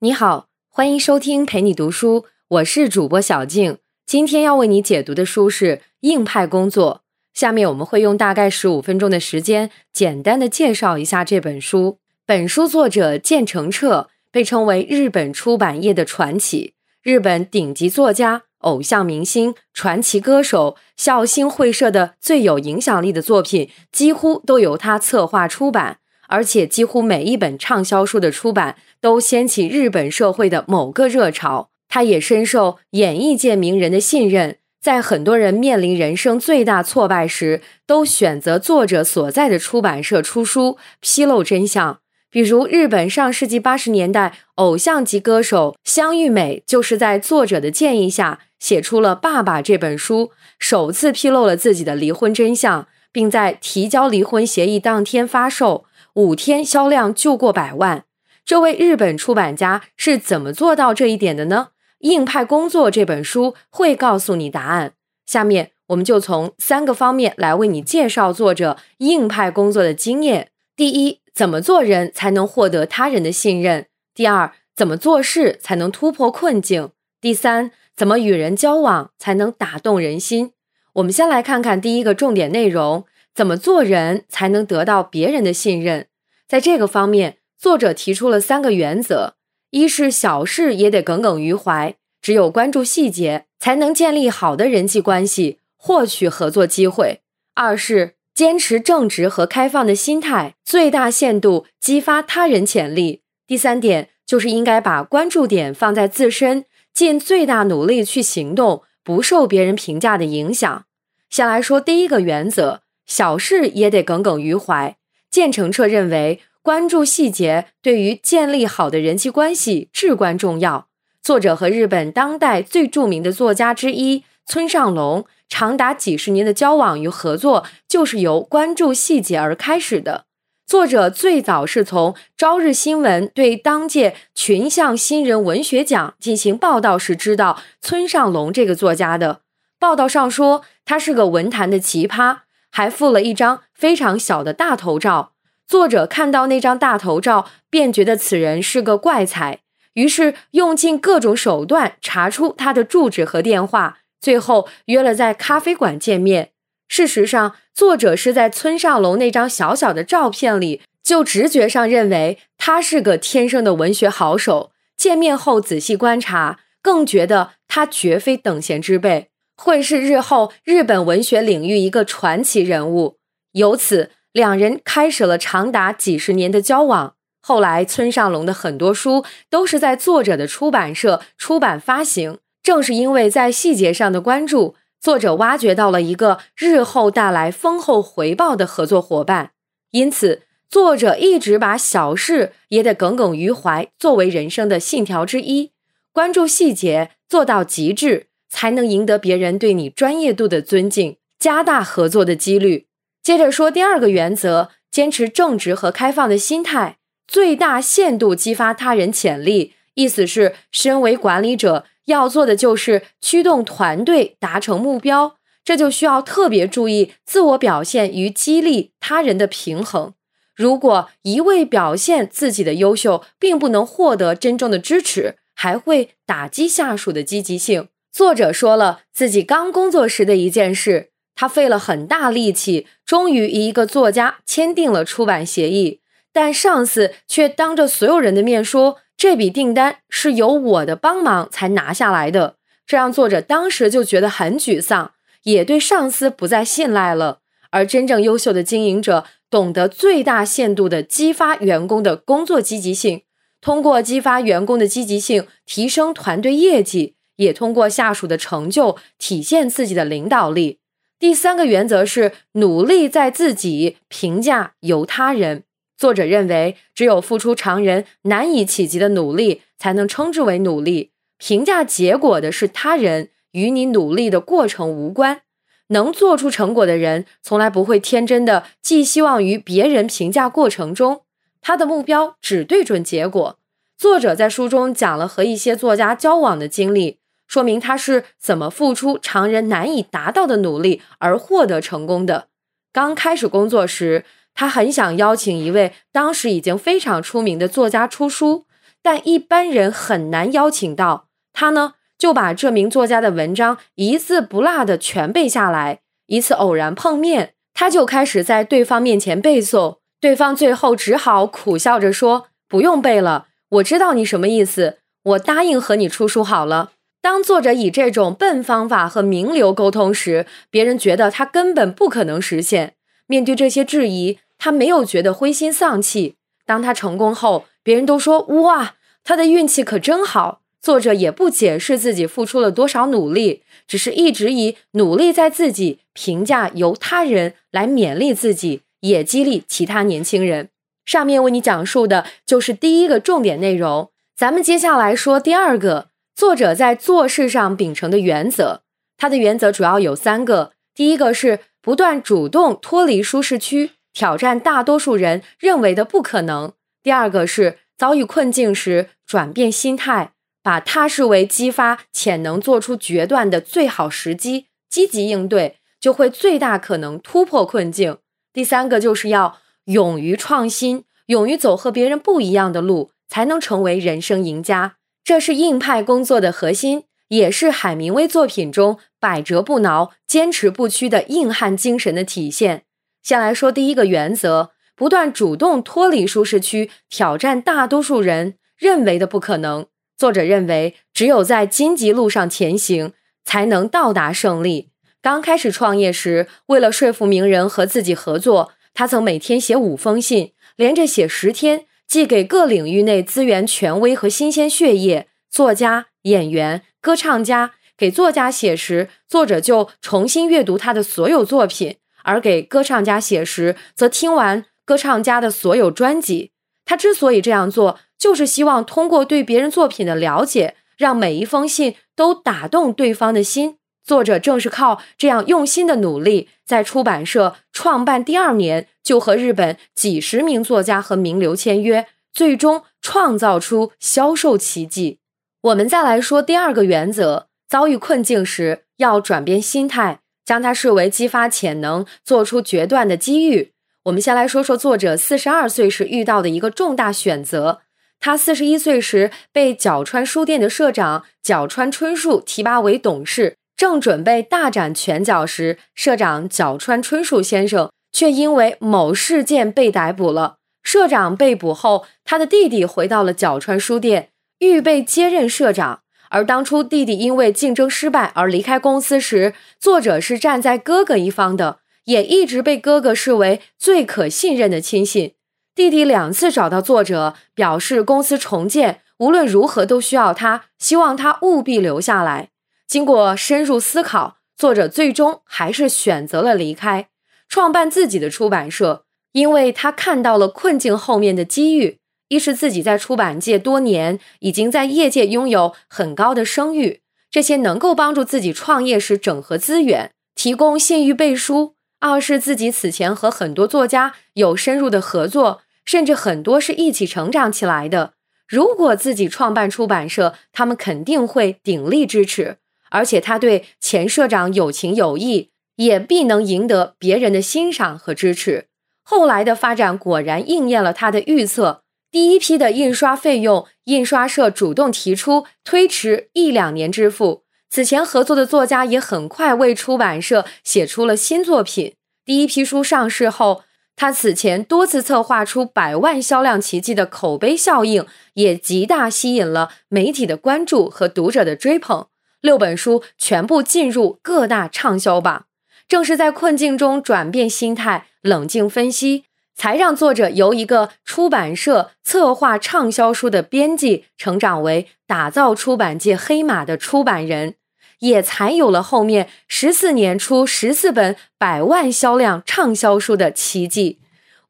[0.00, 3.78] 你好，欢迎收听陪你读书，我是主播小静。
[4.06, 7.02] 今天要为你解读的书是《硬派工作》。
[7.36, 11.98] 下面我们会用大概十五分钟的时间，简单的介绍一下这本书。
[12.24, 25.98] 本书作者见成彻被称为日本出版业的传奇，日本顶级作家、偶像明星、传奇歌手、孝心会社的最有影响力的作品，几乎都由他策划出版。
[26.28, 31.70] 而且，几乎每一本畅销书的出版都掀起日本社会的某个热潮。
[31.88, 42.00] 他也深受演艺界名人的信任，在很多人面临人生最大挫败时，都选择作者所在的出版社出书，披露真相。
[42.30, 55.86] 比如，日本上世纪八十年代偶像级歌手香玉美，就是在作者的建议下，写出了《爸爸》这本书，首次披露了自己的离婚真相，并在提交离婚协议当天发售。
[56.18, 58.02] 五天销量就过百万，
[58.44, 61.68] 这位日本出版家是怎么做到这一点的呢？
[62.00, 64.94] 硬派工作这本书会告诉你答案。
[65.26, 70.48] 下面我们就从三个方面来为你介绍作者硬派工作的经验。
[70.74, 73.86] 第一，怎么做人才能获得他人的信任？
[74.12, 76.90] 第二，怎么做事才能突破困境？
[77.20, 80.50] 第三，怎么与人交往才能打动人心？
[80.94, 83.04] 我们先来看看第一个重点内容。
[83.38, 86.08] 怎么做人才能得到别人的信任？
[86.48, 89.34] 在这个方面，作者提出了三个原则：
[89.70, 97.20] 一是小事也得耿耿于怀，只有关注细节，才能建立好的人际关系，获取合作机会；
[97.54, 110.86] 二是坚持正直和开放的心态，最大限度激发他人潜力；第三点就是应该把关注点放在自身，尽最大努力去行动，不受别人评价的影响。
[111.30, 112.80] 先来说第一个原则。
[113.08, 114.96] 小事也得耿耿于怀。
[115.28, 120.86] 建成彻认为，关注细节对于建立好的人际关系至关重要。
[121.20, 130.24] 作者和日本当代最著名的作家之一村上龙，长达几十年的交往与合作，就是由关注细节而开始的。
[130.66, 139.40] 作者最早是从《朝日新闻》对当届群像新人文学奖进行报道时知道村上龙这个作家的。
[139.78, 142.40] 报道上说，他是个文坛的奇葩。
[142.70, 145.32] 还附了一张非常小的大头照，
[145.66, 149.60] 作者看到那张大头照，便觉得此人是个怪才，
[149.94, 156.50] 于是用尽各种手段查出他的住址和电话，最后约了在咖啡馆见面。
[156.88, 164.72] 事实上，作者是在村上龙那张小小的照片里，就直觉上认为他是个天生的文学好手。
[164.96, 169.28] 见面后仔细观察，更觉得他绝非等闲之辈。
[169.60, 173.18] 会是日后日本文学领域一个传奇人物，
[173.52, 177.16] 由此两人开始了长达几十年的交往。
[177.40, 182.38] 后来，村上龙的很多书都是在作者的出版社出版发行。
[182.62, 189.50] 正是因为在细节上的关注，作者挖掘到了一个日后带来丰厚回报的合作伙伴。
[189.90, 195.72] 因此，作者一直把小事也得耿耿于怀作为人生的信条之一，
[196.12, 198.27] 关注细节做到极致。
[198.48, 202.86] 才能赢得别人对你专业度的尊敬，加大合作的几率。
[203.22, 209.74] 接着说第二个原则，坚持正直和开放的心态，最大限度激发他人潜力。
[209.94, 220.14] 意思是，身为管理者要做的就是驱动团队达成目标，这就需要特别注意自我表现与激励他人的平衡。
[220.54, 227.88] 如果一味表现自己的优秀，并不能获得真正的支持，还会打击下属的积极性。
[228.18, 236.00] 作者说了自己刚工作时的一件事，他费了很大力气，终于与一个作家签订了出版协议，
[236.32, 245.12] 但上司却当着所有人的面说这笔订单是由我的帮忙才拿下来的，这让作者当时就觉得很沮丧，
[245.44, 247.38] 也对上司不再信赖了。
[247.70, 253.22] 而真正优秀的经营者懂得最大限度地激发员工的工作积极性，
[253.60, 257.14] 通过激发员工的积极性，提升团队业绩。
[257.38, 260.78] 也通过下属的成就体现自己的领导力。
[261.18, 265.64] 第三个原则是努力在自己，评价由他人。
[265.96, 271.10] 作者认为，只有付出常人难以企及的努力，才能称之为努力。
[271.38, 275.40] 评价结果的是他人，与你努力的过程无关。
[275.88, 281.22] 能做出成果的人，从来不会天真的寄希望于别人评价过程中，
[281.60, 283.58] 他的目标只对准结果。
[283.96, 287.18] 作者在书中讲了和一些作家交往的经历。
[287.48, 292.46] 说明他是怎么付出常人难以达到的努力而获得成功的。
[292.92, 294.24] 刚开始工作时，
[294.54, 298.66] 他很想邀请一位当时已经非常出名的作家出书，
[299.02, 301.28] 但一般人很难邀请到。
[301.52, 306.00] 他呢，就把这名作家的文章一字不落的全背下来。
[306.26, 322.94] 一次偶然碰面，他就开始在对方面前背诵，对方最后只好苦笑着说：“不用背了，我知道你什么意思，我答应和你出书好了。”当作者以这种笨方法和名流沟通时，别人觉得他根本不可能实现。
[323.26, 326.36] 面对这些质疑，他没有觉得灰心丧气。
[326.64, 328.94] 当他成功后，别人都说：“哇，
[329.24, 340.68] 他的运气可真好。”作者也不解释自己付出了多少努力，只是一直以努力在自己评价由他人来勉励自己，也激励其他年轻人。
[341.04, 346.08] 上面为你讲述的就是第一个重点内容，咱们接下来说第二个，
[346.38, 348.82] 作者在做事上秉承的原则。
[349.16, 360.34] 他的原则主要有三个：第一个是不断主动脱离舒适区，挑战大多数人认为的不可能；第二个是遭遇困境时转变心态。
[360.62, 368.18] 把它视为激发潜能、做出决断的最好时机，积极应对，就会最大可能突破困境。
[368.52, 374.97] 第三个就是要勇于创新，勇于走和别人不一样的路，才能成为人生赢家。
[375.28, 382.84] 这是硬派工作的核心，也是海明威作品中百折不挠、坚持不屈的硬汉精神的体现。
[383.22, 389.84] 先来说第一个原则：不断主动脱离舒适区，挑战大多数人认为的不可能。
[390.16, 393.12] 作者认为，只有在荆棘路上前行，
[393.44, 394.88] 才能到达胜利。
[395.20, 407.74] 刚开始创业时，为了说服名人和自己合作，他曾每天写五封信，连着写十天，寄给各领域内资源权威和新鲜血液作家、演员、歌唱家。
[407.96, 416.52] 给作家写时，作者就重新阅读他的所有作品；而给歌唱家写时，则听完歌唱家的所有专辑。
[416.84, 417.98] 他之所以这样做。
[418.18, 423.77] 就是希望通过对别人作品的了解，让每一封信都打动对方的心。
[424.08, 435.20] 作者正是靠这样用心的努力，在出版社创办第二年就和日本几十名作家和名流签约，最终创造出销售奇迹。
[435.60, 443.72] 我们再来说第二个原则：遭遇困境时要转变心态，将它视为激发潜能、做出决断的机遇。
[444.04, 447.82] 我们先来说说作者四十二岁时遇到的一个重大选择。
[448.18, 460.56] 他四十一岁时被角川书店的社长角川春树提拔为董事，正准备大展拳脚时，社长角川春树先生却因为某事件被逮捕了。
[460.82, 466.00] 社长被捕后，他的弟弟回到了角川书店，预备接任社长。
[466.30, 475.34] 而当初弟弟因为竞争失败而离开公司时，作者是站在哥哥一方的，也一直被哥哥视为最可信任的亲信。
[475.76, 482.48] 弟弟两次找到作者，表示公司重建无论如何都需要他，希望他务必留下来。
[482.88, 487.08] 经过深入思考，作者最终还是选择了离开，
[487.46, 491.98] 创办自己的出版社，因为他看到了困境后面的机遇。
[492.28, 505.60] 一是自己在出版界多年，已经在业界拥有很高的声誉，这些能够帮助自己创业时整合资源，提供信誉背书；二是自己此前和很多作家有深入的合作。
[505.84, 508.12] 甚至很多是一起成长起来的。
[508.46, 512.58] 如果自己创办出版社，他们肯定会鼎力支持。
[512.90, 518.66] 而且他对前社长有情有义，也必能赢得别人的欣赏和支持。
[519.02, 521.82] 后来的发展果然应验了他的预测。
[522.10, 527.44] 第一批的印刷费用，印刷社主动提出推迟一两年支付。
[527.70, 531.94] 此前合作的作家也很快为出版社写出了新作品。
[532.24, 533.62] 第一批书上市后。
[534.00, 542.06] 他此前多次策划出百万销量奇迹的口碑效应，也极大吸引了媒体的关注和读者的追捧。
[542.40, 545.46] 六本书全部进入各大畅销榜。
[545.88, 557.54] 正是在困境中转变心态、冷静分析，才让作者由一个出版社策划畅销书的编辑，成长为打造出版界黑马的出版人。
[558.00, 563.98] 也才有了后面十四年出十四本百万销量畅销书的奇迹。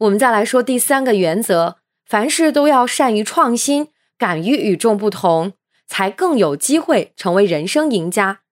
[0.01, 5.55] 我们再来说第三个原则：凡事都要善于创新，敢于与众不同，
[5.89, 8.43] 才更有机会成为人生赢家。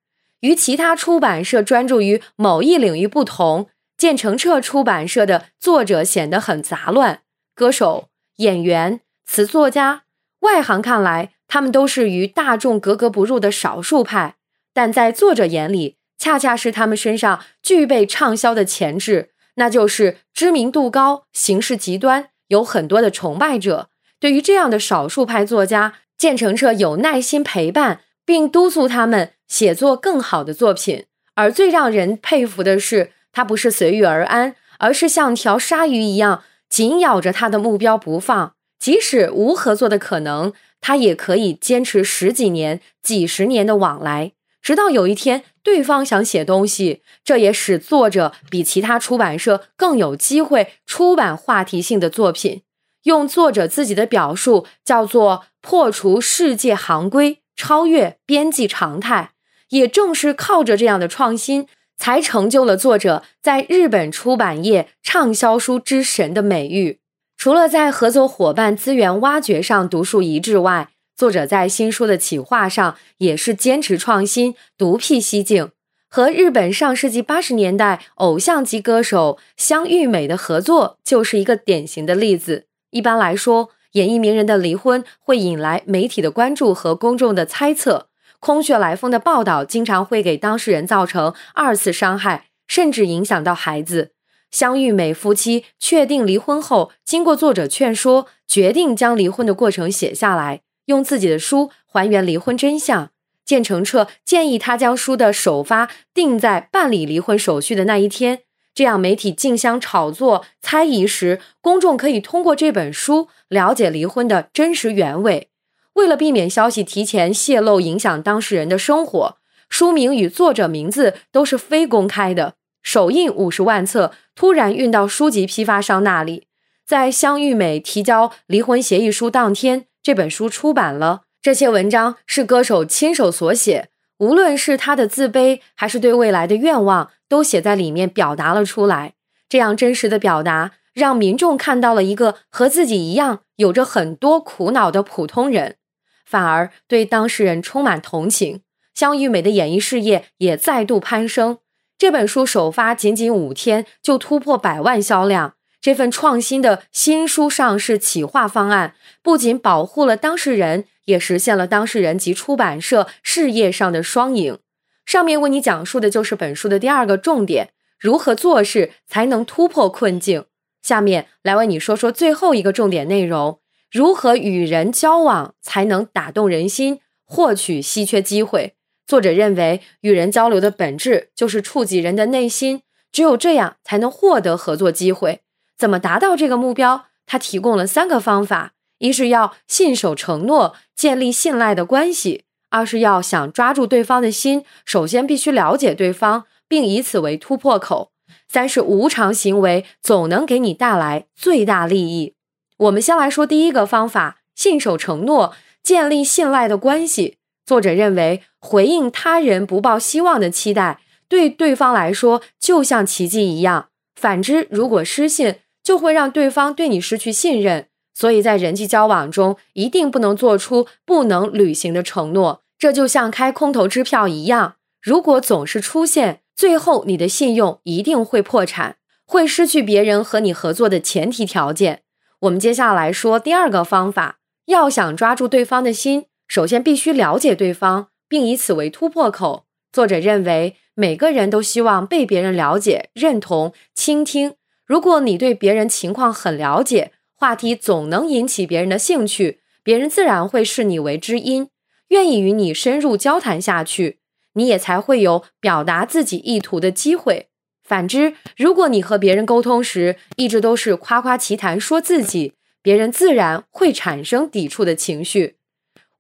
[0.41, 7.21] 与其他出版社专注于某一领域不同，建成彻出版社的作者显得很杂乱。
[7.55, 10.03] 歌手、演员、词作家，
[10.41, 14.37] 外行看来，他们都是与大众格格不入的少数派。
[14.75, 23.89] 但在作者眼里，恰恰是他们身上具备畅销的潜质，那就是知名度高、行事极端，有很多的崇拜者，
[24.21, 31.05] 对于这样的少数派作家，建成彻有耐心陪伴，并督促他们写作更好的作品。
[31.35, 38.55] 而最让人佩服的是，他不是随遇而安，而是像条鲨鱼一样紧咬着他的目标不放。
[38.79, 44.33] 即使无合作的可能，他也可以坚持十几年、几十年的往来，
[44.63, 47.03] 直到有一天对方想写东西。
[47.25, 52.63] 这也使作者比其他出版社更有机会出版话题性的作品。
[53.03, 59.33] 用作者自己的表述，叫做破除世界行规，超越边际常态。
[59.71, 61.67] 也正是靠着这样的创新，
[61.99, 67.01] 才成就了作者在日本出版业畅销书之神的美誉。
[67.37, 75.73] 除了在合作伙伴资源挖掘上独树一帜外，作者在新书的企划上也是坚持创新、独辟蹊径。
[76.09, 82.67] 和日本上世纪八十年代偶像级歌手香玉美的合作就是一个典型的例子。
[82.91, 88.09] 一般来说，演艺名人的离婚会引来媒体的关注和公众的猜测，
[88.41, 94.13] 空穴来风的报道经常会给当事人造成二次伤害，甚至影响到孩子。
[94.51, 103.11] 相玉美夫妻确定离婚后，经过作者劝说，决定将离婚的过程写下来，用自己的书还原离婚真相。
[103.47, 108.41] 建成彻建议他将书的首发定在办理离婚手续的那一天，
[108.77, 115.49] 这样媒体竞相炒作、猜疑时，公众可以通过这本书了解离婚的真实原委。
[115.95, 119.39] 为了避免消息提前泄露，影响当事人的生活，
[119.71, 122.57] 书名与作者名字都是非公开的。
[122.83, 126.47] 首印五十万册，突然运到书籍批发商那里，
[126.85, 131.23] 在香玉美提交离婚协议书当天，这本书出版了。
[131.41, 139.15] 这些文章是歌手亲手所写，无论是他的自卑，还是对未来的愿望，都写在里面，表达了出来。
[139.49, 145.77] 这样真实的表达，让民众看到了一个和自己一样有着很多苦恼的普通人，
[146.25, 148.63] 反而对当事人充满同情。
[148.95, 151.59] 香玉美的演艺事业也再度攀升。
[151.99, 155.56] 这本书首发仅仅五天就突破百万销量。
[155.87, 164.59] 这份创新的新书上市企划方案，不仅保护了当事人，也实现了当事人及出版社事业上的双赢。
[165.05, 170.47] 上面为你讲述的就是本书的第二个重点：如何做事才能突破困境。
[170.83, 178.75] 下面来为你说说最后一个重点内容：如何与人交往才能打动人心，获取稀缺机会。
[179.07, 185.43] 作者认为，与人交流的本质就是触及人的内心，只有这样才能获得合作机会。
[185.77, 187.07] 怎么达到这个目标？
[187.27, 198.11] 他提供了三个方法：一是要信守承诺，建立信赖的关系；二是要想抓住对方的心，首先必须了解对方，并以此为突破口；
[198.49, 202.35] 三是无偿行为总能给你带来最大利益。
[202.79, 207.39] 我们先来说第一个方法：信守承诺，建立信赖的关系。
[207.65, 215.57] 作者认为，回应他人不抱希望的期待，对对方来说就像奇迹一样；反之，如果失信，
[215.87, 217.87] 就会让对方对你失去信任。
[218.13, 222.63] 所以在人际交往中，一定不能做出不能履行的承诺。
[222.77, 232.03] 这就像开空头支票一样，如果总是出现，最后你的信用一定会破产，会失去别人和你合作的前提条件。
[232.41, 236.25] 我们接下来说第二个方法，要想抓住对方的心。
[236.49, 239.67] 首先，必须了解对方，并以此为突破口。
[239.93, 244.55] 作者认为，每个人都希望被别人了解、认同、倾听。
[244.87, 251.69] 如果你对别人情况很了解，话题总能引起别人的兴趣，别人自然会视你为知音，
[252.09, 254.21] 愿意与你深入交谈下去，
[254.55, 257.49] 你也才会有表达自己意图的机会。
[257.83, 265.57] 反之，如果你和别人沟通时一直都是夸夸其谈，说自己，别人自然会产生抵触的情绪。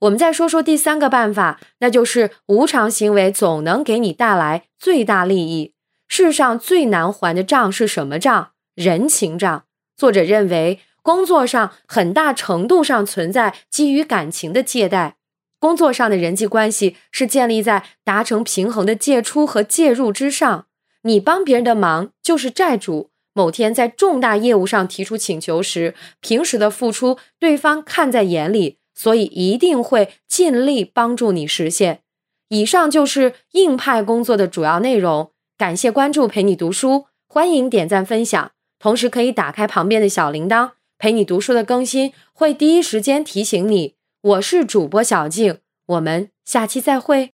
[0.00, 5.72] 我们再说说第三个办法，那就是无偿行为总能给你带来最大利益。
[6.08, 8.50] 世上最难还的账是什么账？
[8.76, 9.64] 人情账。
[9.96, 15.16] 作者认为，工作上很大程度上存在基于感情的借贷。
[15.58, 20.66] 工作上的人际关系是建立在达成平衡的借出和介入之上。
[21.02, 28.78] 你帮别人的忙就是债主，某天在重大业务上提出请求时，平时的付出对方看在眼里。
[28.98, 32.00] 所以一定会尽力帮助你实现。
[32.48, 35.32] 以上就是硬派工作的主要内容。
[35.58, 43.94] 感谢关注，陪你读书，欢迎点赞分享，同时可以打开旁边的小铃铛，陪你读书的更新会第一时间提醒你。
[44.20, 47.35] 我是主播小静，我们下期再会。